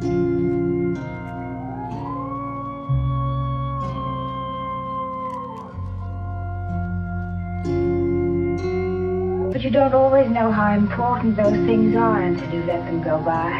[0.00, 0.08] But
[9.62, 13.50] you don't always know how important those things are until you let them go by.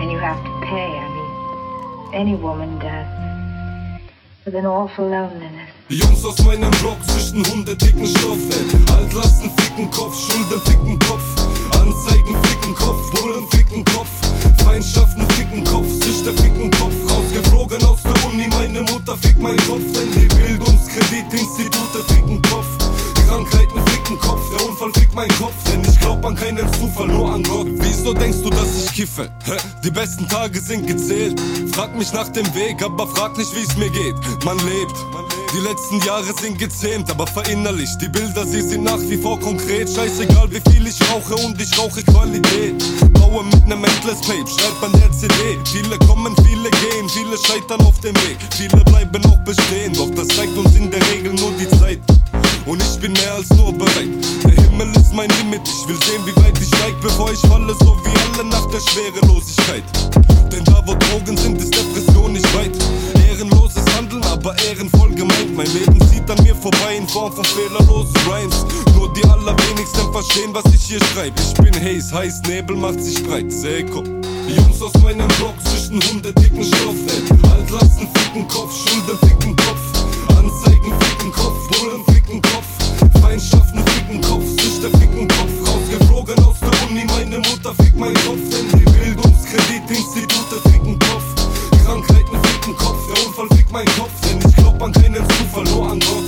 [0.00, 0.98] And you have to pay.
[0.98, 3.06] I mean, any woman does.
[4.44, 5.70] With an awful loneliness.
[5.88, 7.44] Jungs aus meinem Block zwischen.
[8.90, 10.32] Altlasten ficken Kopf,
[10.64, 11.22] ficken Kopf.
[11.80, 13.15] Anzeigen ficken Kopf,
[17.36, 17.52] Kopf.
[17.52, 19.82] Rausgeflogen aus der Uni, meine Mutter fickt mein Kopf.
[19.94, 22.66] Denn die Bildungskreditinstitute ficken Kopf.
[23.26, 25.54] Krankheiten ficken Kopf, der Unfall fickt mein Kopf.
[25.70, 27.66] Denn ich glaub an keinen Zufall, nur an Gott.
[27.78, 29.30] Wieso denkst du, dass ich kiffe?
[29.84, 31.40] Die besten Tage sind gezählt.
[31.72, 34.14] Frag mich nach dem Weg, aber frag nicht, wie's mir geht.
[34.44, 34.96] Man lebt.
[35.54, 38.00] Die letzten Jahre sind gezähmt, aber verinnerlicht.
[38.00, 39.88] Die Bilder, sie sind nach wie vor konkret.
[39.88, 42.84] Scheißegal, wie viel ich rauche und ich rauche Qualität.
[43.14, 45.34] Baue mit nem Endless Page, schreib an der CD.
[45.64, 48.38] Viele kommen, viele gehen, viele scheitern auf dem Weg.
[48.56, 52.00] Viele bleiben auch bestehen, doch das zeigt uns in der Regel nur die Zeit.
[52.66, 54.10] Und ich bin mehr als nur bereit.
[54.44, 57.74] Der Himmel ist mein Limit, ich will sehen, wie weit ich steig, bevor ich falle,
[57.80, 59.84] so wie alle nach der Schwerelosigkeit.
[60.52, 62.76] Denn da, wo Drogen sind, ist Depression nicht weit.
[63.28, 65.56] Ehrenloses Handeln, aber ehrenvoll gemeint.
[65.56, 68.66] Mein Leben zieht an mir vorbei in Form von fehlerlosen Rhymes.
[68.94, 71.34] Nur die allerwenigsten verstehen, was ich hier schreibe.
[71.40, 73.50] Ich bin Haze, heiß, Nebel macht sich breit.
[73.52, 74.02] Seko.
[74.48, 77.50] Jungs aus meinem Block zwischen Hunde dicken Stoff, ey.
[77.50, 79.80] Altlasten ficken Kopf, Schulden ficken Kopf.
[80.28, 83.20] Anzeigen ficken Kopf, Bullen ficken Kopf.
[83.20, 85.52] Feindschaften ficken Kopf, Süchter ficken Kopf.
[85.66, 88.38] Rausgeflogen aus der Uni, meine Mutter fickt mein Kopf.
[88.50, 91.24] Denn die Bildungskreditinstitute ficken Kopf.
[91.84, 94.12] Krankheiten ficken Kopf, der Unfall fickt mein Kopf.
[94.28, 96.25] Denn ich glaub an keinen Zufall, nur an Gott.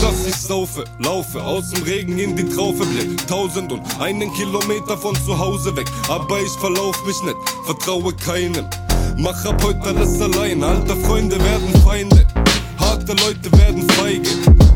[0.00, 0.84] Dass ich saufe?
[0.98, 3.26] Laufe aus dem Regen in die Traufe blick.
[3.26, 5.86] Tausend und einen Kilometer von zu Hause weg.
[6.08, 8.66] Aber ich verlauf mich nicht, vertraue keinem.
[9.16, 12.26] Mach ab heute alles allein, alte Freunde werden Feinde.
[12.78, 14.28] Harte Leute werden feige.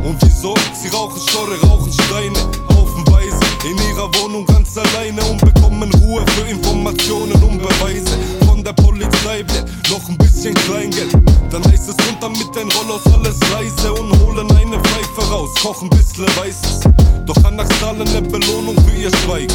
[0.04, 0.54] Und wieso?
[0.80, 2.38] Sie rauchen Schorre, rauchen Steine.
[2.74, 8.07] Haufenweise in ihrer Wohnung ganz alleine und bekommen Ruhe für Informationen und Beweise.
[9.90, 11.12] Noch ein bisschen Kleingeld.
[11.50, 15.50] Dann heißt es runter mit den Rollos, alles leise und holen eine Pfeife raus.
[15.62, 16.80] Kochen bissle Weißes.
[17.26, 19.54] Doch Anachs zahlen eine Belohnung für ihr Schweigen.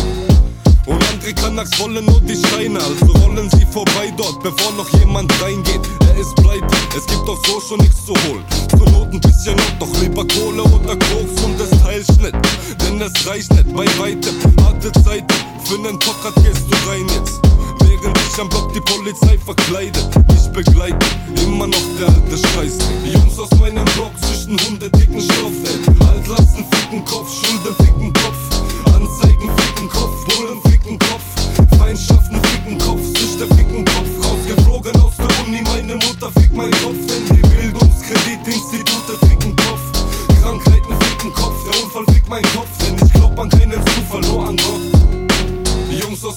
[0.85, 5.31] Und andere Kanaks wollen nur die Steine, also rollen sie vorbei dort, bevor noch jemand
[5.41, 5.79] reingeht.
[6.07, 6.67] Er ist pleite,
[6.97, 8.43] es gibt doch so schon nichts zu holen.
[8.69, 12.35] Zur Not ein bisschen noch, doch lieber Kohle oder Koks und das Teilschnitt.
[12.81, 14.35] Denn es reicht nicht bei weitem.
[14.63, 15.33] Harte Zeiten,
[15.63, 17.39] für nen Pocket gehst du rein jetzt.
[18.03, 22.77] Während ich am Block die Polizei verkleidet, mich begleitet, immer noch der alte Scheiß.
[23.05, 26.07] Jungs aus meinem Block zwischen Hunde dicken Stoff, ey.
[26.07, 28.35] Altlasten ficken Kopf, Schulden ficken Kopf.
[28.87, 31.23] Anzeigen ficken Kopf, Bullen ficken Kopf.
[31.79, 34.09] Feindschaften ficken Kopf, Süchter ficken Kopf.
[34.27, 36.99] Rausgeflogen aus der Uni, meine Mutter fickt mein Kopf.
[37.07, 39.79] Denn die Bildungskreditinstitute ficken Kopf.
[40.41, 42.67] Krankheiten ficken Kopf, der Unfall fickt mein Kopf.
[42.85, 44.92] Denn ich glaub an keinen Zufall, nur an Gott.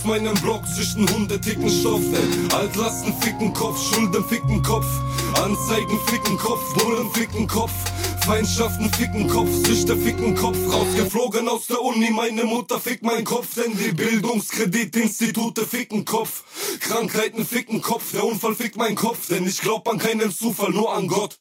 [0.07, 2.01] Meinem Block zwischen Hunde dicken Stoff.
[2.55, 4.87] Altlasten ficken Kopf, Schulden ficken Kopf.
[5.35, 7.73] Anzeigen ficken Kopf, Bullen ficken Kopf.
[8.25, 10.57] Feindschaften ficken Kopf, Süchter ficken Kopf.
[10.73, 13.55] Rausgeflogen aus der Uni, meine Mutter fickt mein Kopf.
[13.57, 16.45] Denn die Bildungskreditinstitute ficken Kopf.
[16.81, 19.27] Krankheiten ficken Kopf, der Unfall fickt mein Kopf.
[19.27, 21.41] Denn ich glaub an keinen Zufall, nur an Gott.